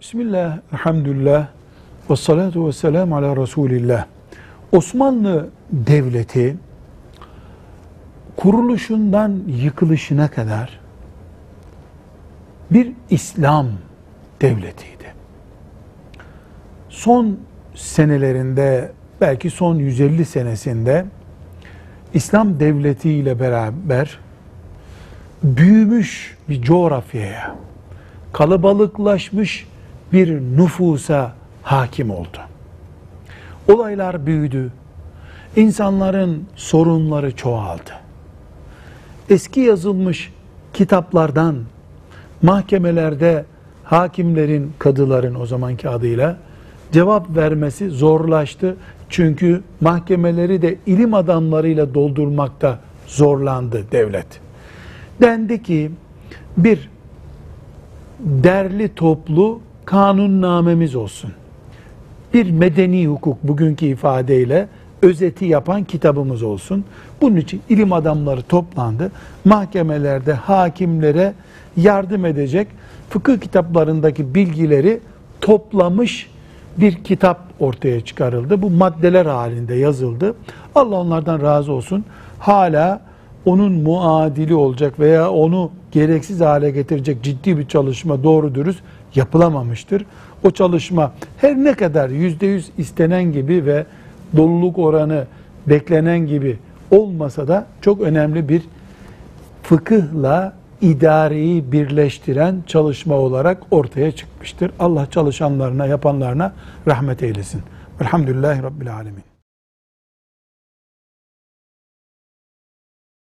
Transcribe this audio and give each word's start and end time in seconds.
Bismillah, 0.00 0.58
elhamdülillah, 0.72 1.46
ve 2.10 2.16
salatu 2.16 2.68
ve 2.68 2.72
selamu 2.72 3.16
ala 3.16 3.36
Resulillah. 3.36 4.06
Osmanlı 4.72 5.48
Devleti 5.70 6.56
kuruluşundan 8.36 9.42
yıkılışına 9.46 10.28
kadar 10.28 10.80
bir 12.70 12.92
İslam 13.10 13.66
devletiydi. 14.40 15.14
Son 16.88 17.38
senelerinde 17.74 18.92
belki 19.20 19.50
son 19.50 19.74
150 19.74 20.24
senesinde 20.24 21.06
İslam 22.14 22.60
devleti 22.60 23.10
ile 23.10 23.40
beraber 23.40 24.18
büyümüş 25.42 26.36
bir 26.48 26.62
coğrafyaya, 26.62 27.56
kalabalıklaşmış 28.32 29.66
bir 30.12 30.40
nüfusa 30.40 31.32
hakim 31.62 32.10
oldu. 32.10 32.38
Olaylar 33.68 34.26
büyüdü. 34.26 34.72
İnsanların 35.56 36.44
sorunları 36.56 37.36
çoğaldı. 37.36 37.92
Eski 39.30 39.60
yazılmış 39.60 40.32
kitaplardan 40.72 41.56
mahkemelerde 42.42 43.44
hakimlerin, 43.84 44.72
kadıların 44.78 45.40
o 45.40 45.46
zamanki 45.46 45.88
adıyla 45.88 46.36
cevap 46.92 47.36
vermesi 47.36 47.90
zorlaştı. 47.90 48.76
Çünkü 49.08 49.62
mahkemeleri 49.80 50.62
de 50.62 50.78
ilim 50.86 51.14
adamlarıyla 51.14 51.94
doldurmakta 51.94 52.80
zorlandı 53.06 53.84
devlet. 53.92 54.26
Dendi 55.20 55.62
ki 55.62 55.90
bir 56.56 56.90
derli 58.18 58.94
toplu 58.94 59.60
kanunnamemiz 59.86 60.94
olsun. 60.94 61.32
Bir 62.34 62.50
medeni 62.50 63.06
hukuk 63.06 63.42
bugünkü 63.42 63.86
ifadeyle 63.86 64.68
özeti 65.02 65.44
yapan 65.44 65.84
kitabımız 65.84 66.42
olsun. 66.42 66.84
Bunun 67.20 67.36
için 67.36 67.62
ilim 67.68 67.92
adamları 67.92 68.42
toplandı. 68.42 69.12
Mahkemelerde 69.44 70.32
hakimlere 70.32 71.34
yardım 71.76 72.24
edecek 72.24 72.68
fıkıh 73.10 73.40
kitaplarındaki 73.40 74.34
bilgileri 74.34 75.00
toplamış 75.40 76.30
bir 76.78 77.04
kitap 77.04 77.40
ortaya 77.60 78.00
çıkarıldı. 78.00 78.62
Bu 78.62 78.70
maddeler 78.70 79.26
halinde 79.26 79.74
yazıldı. 79.74 80.34
Allah 80.74 80.96
onlardan 80.96 81.42
razı 81.42 81.72
olsun. 81.72 82.04
Hala 82.38 83.00
onun 83.46 83.72
muadili 83.72 84.54
olacak 84.54 85.00
veya 85.00 85.30
onu 85.30 85.70
gereksiz 85.92 86.40
hale 86.40 86.70
getirecek 86.70 87.22
ciddi 87.22 87.58
bir 87.58 87.68
çalışma 87.68 88.22
doğru 88.22 88.54
dürüst 88.54 88.80
yapılamamıştır. 89.14 90.04
O 90.44 90.50
çalışma 90.50 91.12
her 91.38 91.56
ne 91.56 91.74
kadar 91.74 92.08
yüzde 92.08 92.46
yüz 92.46 92.70
istenen 92.78 93.32
gibi 93.32 93.66
ve 93.66 93.86
doluluk 94.36 94.78
oranı 94.78 95.26
beklenen 95.66 96.26
gibi 96.26 96.58
olmasa 96.90 97.48
da 97.48 97.66
çok 97.80 98.00
önemli 98.00 98.48
bir 98.48 98.62
fıkıhla 99.62 100.52
idareyi 100.80 101.72
birleştiren 101.72 102.62
çalışma 102.66 103.14
olarak 103.14 103.62
ortaya 103.70 104.12
çıkmıştır. 104.12 104.70
Allah 104.78 105.06
çalışanlarına, 105.10 105.86
yapanlarına 105.86 106.52
rahmet 106.86 107.22
eylesin. 107.22 107.62
Elhamdülillahi 108.00 108.62
Rabbil 108.62 108.94
Alemin. 108.94 109.35